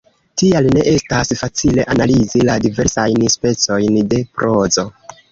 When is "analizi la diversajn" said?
1.95-3.27